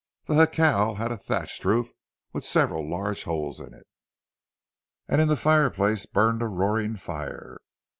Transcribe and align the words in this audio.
The 0.25 0.47
jacal 0.47 0.95
had 0.95 1.11
a 1.11 1.15
thatched 1.17 1.63
roof 1.63 1.91
with 2.33 2.43
several 2.43 2.89
large 2.89 3.25
holes 3.25 3.59
in 3.59 3.71
it, 3.75 3.85
and 5.07 5.21
in 5.21 5.27
the 5.27 5.37
fireplace 5.37 6.07
burned 6.07 6.41
a 6.41 6.47
roaring 6.47 6.95
fire. 6.95 7.59